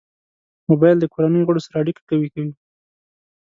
[0.69, 2.51] موبایل د کورنۍ غړو سره اړیکه قوي کوي.